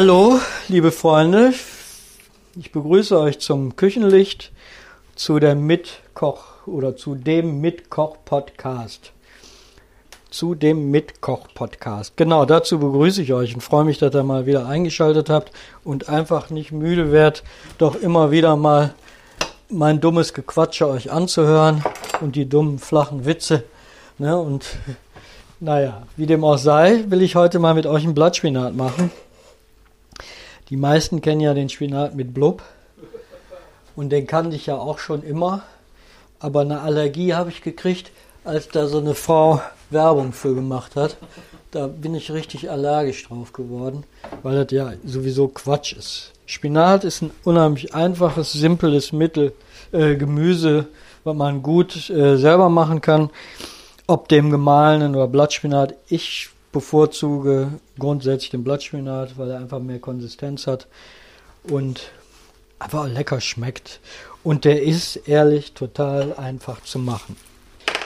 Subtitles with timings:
[0.00, 0.38] Hallo,
[0.68, 1.52] liebe Freunde.
[2.54, 4.52] Ich begrüße euch zum Küchenlicht,
[5.16, 9.10] zu der Mitkoch oder zu dem Mitkoch-Podcast.
[10.30, 12.16] Zu dem Mitkoch-Podcast.
[12.16, 15.50] Genau, dazu begrüße ich euch und freue mich, dass ihr mal wieder eingeschaltet habt
[15.82, 17.42] und einfach nicht müde werdet,
[17.78, 18.94] doch immer wieder mal
[19.68, 21.84] mein dummes Gequatsche euch anzuhören
[22.20, 23.64] und die dummen, flachen Witze.
[24.18, 24.38] Ne?
[24.38, 24.64] Und
[25.58, 29.10] naja, wie dem auch sei, will ich heute mal mit euch einen Blattspinat machen.
[30.70, 32.62] Die meisten kennen ja den Spinat mit Blub.
[33.96, 35.62] Und den kannte ich ja auch schon immer.
[36.40, 38.12] Aber eine Allergie habe ich gekriegt,
[38.44, 41.16] als da so eine Frau Werbung für gemacht hat.
[41.70, 44.04] Da bin ich richtig allergisch drauf geworden,
[44.42, 46.32] weil das ja sowieso Quatsch ist.
[46.46, 49.52] Spinat ist ein unheimlich einfaches, simples Mittel,
[49.92, 50.86] äh, Gemüse,
[51.24, 53.30] was man gut äh, selber machen kann.
[54.06, 55.94] Ob dem gemahlenen oder Blattspinat.
[56.08, 56.48] Ich
[56.78, 60.86] bevorzuge grundsätzlich den Blattspinat, weil er einfach mehr Konsistenz hat
[61.64, 62.12] und
[62.78, 63.98] einfach lecker schmeckt.
[64.44, 67.36] Und der ist ehrlich total einfach zu machen.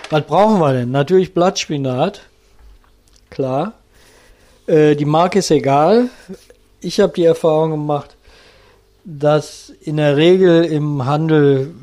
[0.09, 0.91] Was brauchen wir denn?
[0.91, 2.23] Natürlich Blattspinat,
[3.28, 3.75] klar.
[4.67, 6.09] Äh, die Marke ist egal.
[6.81, 8.17] Ich habe die Erfahrung gemacht,
[9.05, 11.75] dass in der Regel im Handel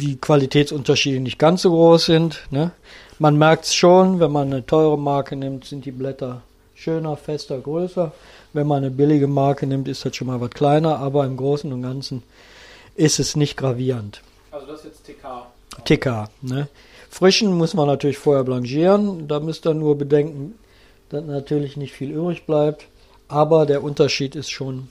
[0.00, 2.42] die Qualitätsunterschiede nicht ganz so groß sind.
[2.50, 2.70] Ne?
[3.18, 6.42] Man merkt es schon, wenn man eine teure Marke nimmt, sind die Blätter
[6.74, 8.12] schöner, fester, größer.
[8.52, 11.72] Wenn man eine billige Marke nimmt, ist das schon mal was kleiner, aber im Großen
[11.72, 12.22] und Ganzen
[12.94, 14.20] ist es nicht gravierend.
[14.50, 15.46] Also das ist jetzt TK.
[15.84, 16.68] TK, ne?
[17.10, 19.26] Frischen muss man natürlich vorher blanchieren.
[19.28, 20.58] Da müsst ihr nur bedenken,
[21.08, 22.86] dass natürlich nicht viel übrig bleibt.
[23.28, 24.88] Aber der Unterschied ist schon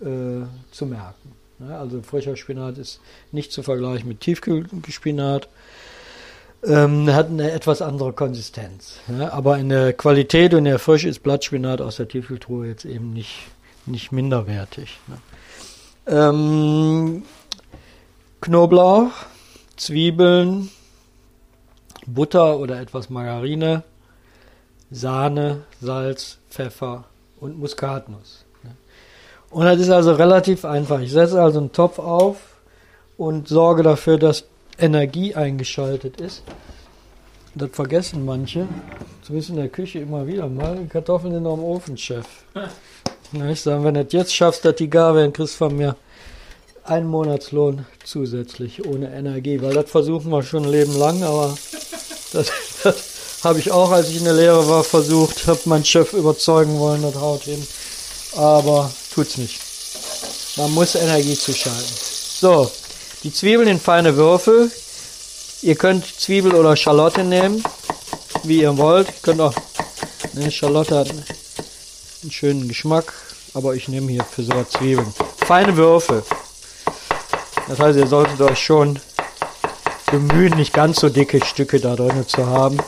[0.00, 1.32] äh, zu merken.
[1.58, 1.76] Ne?
[1.78, 3.00] Also frischer Spinat ist
[3.32, 5.48] nicht zu vergleichen mit Tiefkühlspinat
[6.64, 8.98] ähm, hat eine etwas andere Konsistenz.
[9.18, 12.84] Ja, aber in der Qualität und in der Frische ist Blattspinat aus der Tiefkühltruhe jetzt
[12.84, 13.42] eben nicht,
[13.86, 14.98] nicht minderwertig.
[15.06, 15.18] Ne.
[16.06, 17.24] Ähm,
[18.40, 19.10] Knoblauch,
[19.76, 20.70] Zwiebeln,
[22.06, 23.82] Butter oder etwas Margarine,
[24.90, 27.04] Sahne, Salz, Pfeffer
[27.40, 28.44] und Muskatnuss.
[28.62, 28.70] Ne.
[29.50, 31.00] Und das ist also relativ einfach.
[31.00, 32.36] Ich setze also einen Topf auf
[33.16, 34.44] und sorge dafür, dass
[34.78, 36.42] Energie eingeschaltet ist.
[37.54, 38.68] Das vergessen manche.
[39.22, 40.86] Zumindest in der Küche immer wieder mal.
[40.90, 42.26] Kartoffeln noch im Ofen, Chef.
[43.32, 45.96] Na, ich sage, wenn du jetzt schaffst, dass die gar werden, kriegst von mir
[46.84, 49.60] einen Monatslohn zusätzlich ohne Energie.
[49.62, 51.56] Weil das versuchen wir schon ein Leben lang, aber
[52.32, 56.12] das, das habe ich auch, als ich in der Lehre war, versucht, habe meinen Chef
[56.12, 57.66] überzeugen wollen, das haut hin.
[58.36, 59.60] Aber tut's nicht.
[60.56, 61.94] Man muss Energie zuschalten.
[62.38, 62.70] So,
[63.22, 64.70] die Zwiebeln in feine Würfel.
[65.62, 67.62] Ihr könnt Zwiebel oder Schalotte nehmen,
[68.44, 69.08] wie ihr wollt.
[69.08, 69.54] Ihr könnt auch,
[70.34, 73.12] ne, Schalotte hat einen schönen Geschmack,
[73.54, 75.12] aber ich nehme hier für so Zwiebeln.
[75.38, 76.22] Feine Würfel.
[77.68, 78.98] Das heißt, ihr solltet euch schon
[80.10, 82.78] bemühen, nicht ganz so dicke Stücke da drin zu haben.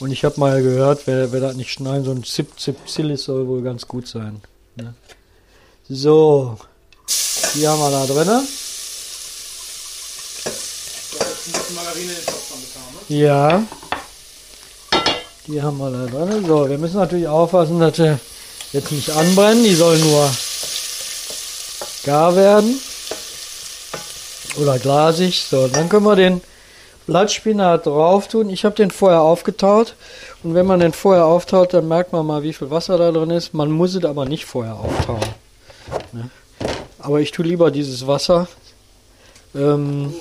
[0.00, 3.24] Und ich habe mal gehört, wer, wer das nicht schneiden, so ein Zip Zip Zillis
[3.24, 4.40] soll wohl ganz gut sein.
[4.76, 4.94] Ne?
[5.88, 6.58] So,
[7.54, 8.48] die haben wir da drin.
[13.08, 13.62] Ja.
[15.46, 16.46] Die haben wir da drin.
[16.46, 18.18] So, wir müssen natürlich aufpassen, dass sie
[18.72, 19.62] jetzt nicht anbrennen.
[19.62, 20.30] Die sollen nur
[22.04, 22.80] gar werden.
[24.56, 25.44] Oder glasig.
[25.48, 26.40] So, dann können wir den
[27.06, 28.48] Blattspinat drauf tun.
[28.48, 29.94] Ich habe den vorher aufgetaut.
[30.42, 33.30] Und wenn man den vorher auftaut, dann merkt man mal, wie viel Wasser da drin
[33.30, 33.54] ist.
[33.54, 35.20] Man muss es aber nicht vorher auftauen.
[36.12, 36.30] Ne?
[37.04, 38.48] Aber ich tue lieber dieses Wasser.
[39.54, 40.14] Ähm,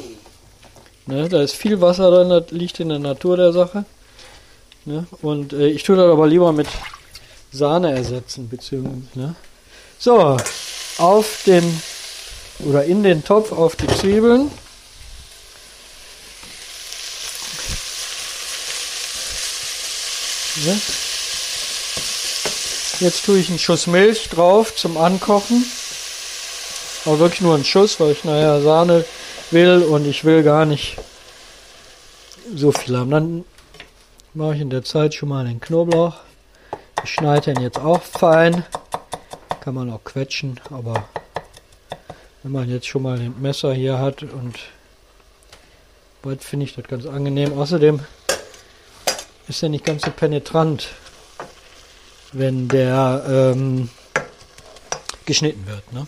[1.05, 3.85] ne, da ist viel Wasser drin, das liegt in der Natur der Sache.
[4.83, 5.07] Ne?
[5.21, 6.67] Und äh, ich tue das aber lieber mit
[7.53, 9.07] Sahne ersetzen, beziehungsweise.
[9.13, 9.35] Ne?
[9.97, 10.35] So,
[10.97, 11.81] auf den
[12.59, 14.51] oder in den Topf auf die Zwiebeln.
[20.65, 20.81] Ne?
[22.99, 25.65] Jetzt tue ich einen Schuss Milch drauf zum Ankochen.
[27.05, 29.05] Aber wirklich nur ein Schuss, weil ich nachher Sahne
[29.51, 30.97] will und ich will gar nicht
[32.55, 33.11] so viel haben.
[33.11, 33.45] Dann
[34.33, 36.15] mache ich in der Zeit schon mal den Knoblauch.
[37.03, 38.65] Ich schneide den jetzt auch fein.
[39.61, 41.07] Kann man auch quetschen, aber
[42.41, 44.59] wenn man jetzt schon mal ein Messer hier hat und
[46.21, 47.57] bald finde ich das ganz angenehm.
[47.57, 47.99] Außerdem
[49.47, 50.87] ist er nicht ganz so penetrant,
[52.31, 53.89] wenn der ähm,
[55.25, 55.91] geschnitten wird.
[55.93, 56.07] Ne?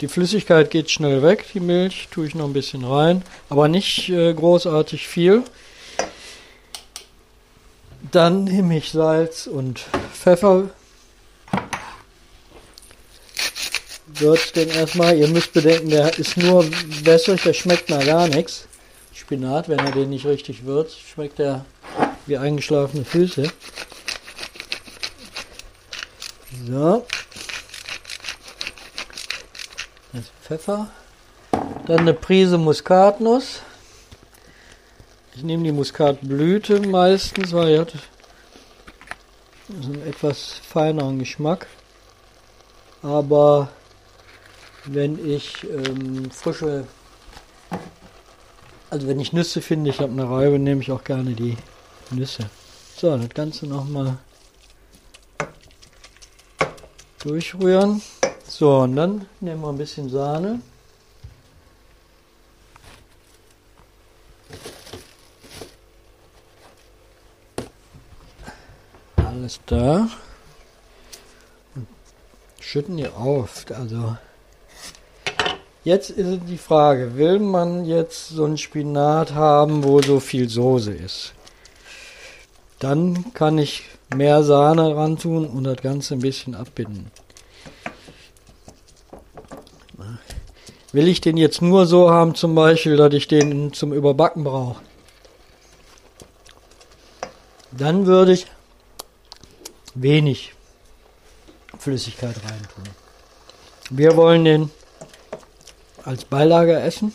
[0.00, 4.10] Die Flüssigkeit geht schnell weg, die Milch tue ich noch ein bisschen rein, aber nicht
[4.10, 5.42] äh, großartig viel.
[8.12, 9.80] Dann nehme ich Salz und
[10.12, 10.70] Pfeffer
[14.06, 15.16] würzt den erstmal.
[15.16, 16.66] Ihr müsst bedenken, der ist nur
[17.04, 18.66] wässrig, der schmeckt nach gar nichts.
[19.14, 21.64] Spinat, wenn er den nicht richtig würzt, schmeckt er
[22.26, 23.50] wie eingeschlafene Füße.
[26.68, 27.06] So.
[30.12, 30.88] Das Pfeffer.
[31.86, 33.60] Dann eine Prise Muskatnuss.
[35.34, 37.92] Ich nehme die Muskatblüte meistens, weil die hat
[39.68, 41.66] einen etwas feineren Geschmack.
[43.02, 43.68] Aber
[44.84, 46.86] wenn ich ähm, frische,
[48.88, 51.56] also wenn ich Nüsse finde, ich habe eine Reibe, nehme ich auch gerne die
[52.10, 52.48] Nüsse.
[52.96, 54.16] So, das Ganze nochmal
[57.18, 58.00] durchrühren.
[58.48, 60.60] So, und dann nehmen wir ein bisschen Sahne.
[69.16, 70.08] Alles da.
[71.74, 71.86] Und
[72.60, 73.66] schütten die auf.
[73.74, 74.16] Also,
[75.84, 80.94] jetzt ist die Frage, will man jetzt so ein Spinat haben, wo so viel Soße
[80.94, 81.34] ist?
[82.78, 83.84] Dann kann ich
[84.14, 87.10] mehr Sahne ran tun und das Ganze ein bisschen abbinden.
[90.96, 94.80] Will ich den jetzt nur so haben, zum Beispiel, dass ich den zum Überbacken brauche?
[97.70, 98.46] Dann würde ich
[99.94, 100.54] wenig
[101.78, 102.84] Flüssigkeit reintun.
[103.90, 104.70] Wir wollen den
[106.02, 107.12] als Beilage essen.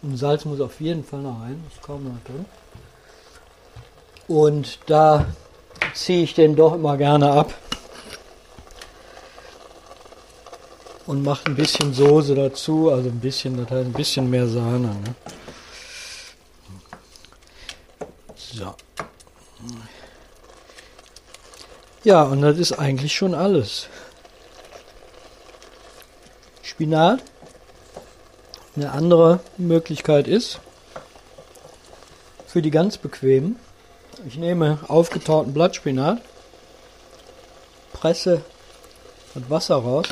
[0.00, 2.46] Und Salz muss auf jeden Fall noch rein, ist kaum noch drin.
[4.26, 5.26] Und da
[5.92, 7.52] ziehe ich den doch immer gerne ab
[11.08, 14.88] und mache ein bisschen Soße dazu, also ein bisschen, das heißt ein bisschen mehr Sahne.
[14.88, 15.14] Ne?
[18.36, 18.74] So.
[22.04, 23.88] Ja, und das ist eigentlich schon alles.
[26.62, 27.22] Spinat.
[28.76, 30.60] Eine andere Möglichkeit ist,
[32.46, 33.56] für die ganz bequemen,
[34.26, 36.20] ich nehme aufgetauten Blattspinat,
[37.94, 38.42] presse
[39.34, 40.08] das Wasser raus.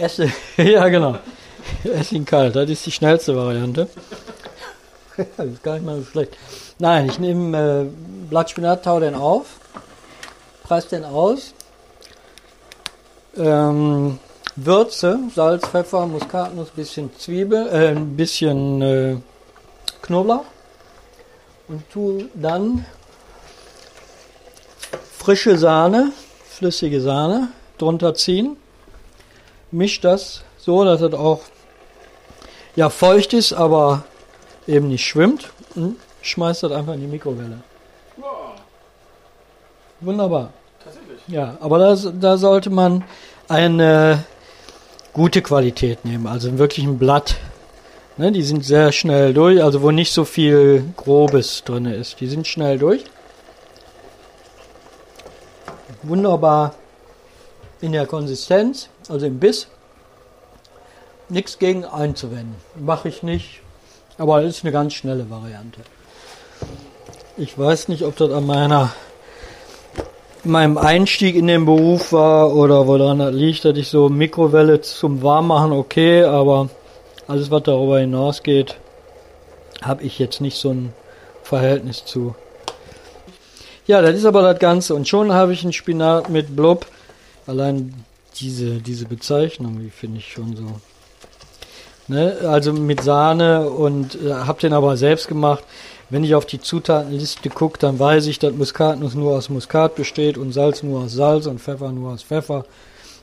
[0.00, 0.56] Es sind so kalt.
[0.56, 1.18] Esse, ja genau.
[1.84, 3.88] Esse ihn kalt, das ist die schnellste Variante.
[5.36, 6.36] das ist gar nicht mal so schlecht.
[6.78, 7.86] Nein, ich nehme äh,
[8.28, 9.46] Blattspinat, tau den auf,
[10.62, 11.52] presse den aus,
[13.36, 14.18] ähm,
[14.56, 19.16] Würze, Salz, Pfeffer, Muskatnuss, bisschen Zwiebel, äh, ein bisschen äh,
[20.02, 20.44] Knoblauch
[21.68, 22.84] und tue dann
[25.16, 26.12] frische Sahne,
[26.48, 27.48] flüssige Sahne
[27.78, 28.56] drunter ziehen.
[29.70, 31.40] Misch das so, dass es auch
[32.76, 34.04] ja feucht ist, aber
[34.66, 37.58] eben nicht schwimmt und schmeißt das einfach in die Mikrowelle.
[38.16, 38.52] Wow,
[40.00, 40.52] Wunderbar.
[40.82, 41.20] tatsächlich.
[41.28, 43.04] Ja, aber das, da sollte man
[43.48, 44.24] eine
[45.12, 47.36] gute Qualität nehmen, also wirklich ein Blatt.
[48.16, 52.20] Ne, die sind sehr schnell durch, also wo nicht so viel Grobes drin ist.
[52.20, 53.04] Die sind schnell durch.
[56.02, 56.74] Wunderbar
[57.80, 59.68] in der Konsistenz, also im Biss.
[61.28, 62.56] Nichts gegen einzuwenden.
[62.78, 63.60] Mache ich nicht,
[64.18, 65.80] aber es ist eine ganz schnelle Variante.
[67.36, 68.92] Ich weiß nicht, ob das an meiner
[70.44, 75.22] meinem Einstieg in den Beruf war oder woran das liegt, dass ich so Mikrowelle zum
[75.22, 76.70] Warmmachen okay, aber
[77.28, 78.76] alles was darüber hinausgeht,
[79.82, 80.92] habe ich jetzt nicht so ein
[81.42, 82.34] Verhältnis zu.
[83.86, 86.86] Ja, das ist aber das Ganze und schon habe ich einen Spinat mit Blub.
[87.50, 87.92] Allein
[88.36, 90.80] diese, diese Bezeichnung, die finde ich schon so.
[92.06, 92.36] Ne?
[92.42, 95.64] Also mit Sahne und äh, habe den aber selbst gemacht.
[96.10, 100.38] Wenn ich auf die Zutatenliste gucke, dann weiß ich, dass Muskatnuss nur aus Muskat besteht
[100.38, 102.66] und Salz nur aus Salz und Pfeffer nur aus Pfeffer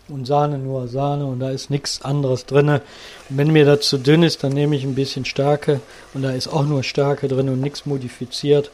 [0.10, 2.44] und Sahne nur aus Sahne und da ist nichts anderes.
[2.52, 2.82] Und
[3.30, 5.80] wenn mir das zu dünn ist, dann nehme ich ein bisschen Stärke
[6.14, 8.72] und da ist auch nur Stärke drin und nichts modifiziert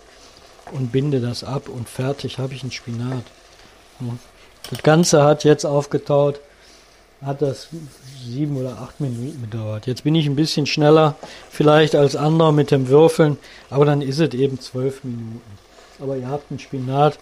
[0.72, 3.26] und binde das ab und fertig habe ich einen Spinat.
[4.00, 4.18] Ja.
[4.70, 6.40] Das Ganze hat jetzt aufgetaut,
[7.24, 7.68] hat das
[8.26, 9.88] sieben oder acht Minuten gedauert.
[9.88, 11.16] Jetzt bin ich ein bisschen schneller
[11.50, 13.38] vielleicht als andere mit dem Würfeln,
[13.70, 15.42] aber dann ist es eben zwölf Minuten.
[16.00, 17.20] Aber ihr habt einen Spinat,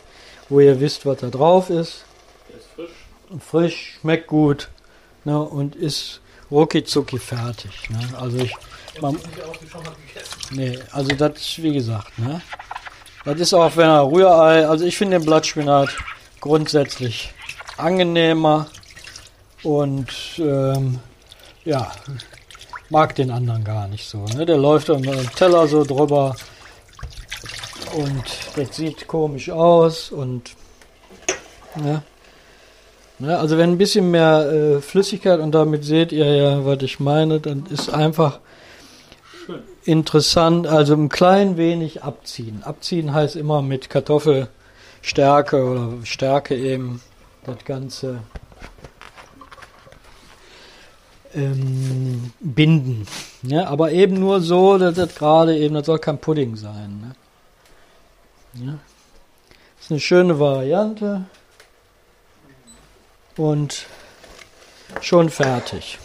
[0.50, 2.04] wo ihr wisst, was da drauf ist.
[2.50, 3.40] Der ist frisch.
[3.40, 4.70] Frisch, schmeckt gut
[5.24, 7.90] ne, und ist rucki zucki fertig.
[7.90, 8.00] Ne.
[8.20, 8.54] Also ich,
[9.02, 9.18] man,
[10.52, 12.42] nee, also das ist wie gesagt, ne.
[13.24, 15.90] Das ist auch, wenn er Rührei, also ich finde den Blattspinat
[16.42, 17.34] grundsätzlich
[17.78, 18.68] angenehmer
[19.64, 21.00] und ähm,
[21.64, 21.92] ja,
[22.90, 24.26] mag den anderen gar nicht so.
[24.26, 24.46] Ne?
[24.46, 26.36] Der läuft einem Teller so drüber
[27.96, 28.24] und
[28.56, 30.56] das sieht komisch aus und
[31.76, 32.04] ne?
[33.22, 33.38] Ne?
[33.38, 37.40] Also wenn ein bisschen mehr äh, Flüssigkeit und damit seht ihr ja, was ich meine,
[37.40, 38.40] dann ist einfach
[39.46, 39.62] Schön.
[39.86, 42.64] interessant, also ein klein wenig abziehen.
[42.64, 43.92] Abziehen heißt immer mit
[45.02, 47.02] Kartoffelstärke oder Stärke eben
[47.44, 48.22] das Ganze
[51.34, 53.08] ähm, binden.
[53.44, 57.16] Ja, aber eben nur so, dass das gerade eben, das soll kein Pudding sein.
[58.54, 58.66] Ne?
[58.66, 58.80] Ja.
[59.80, 61.26] ist eine schöne Variante
[63.38, 63.86] und
[65.00, 65.98] schon fertig.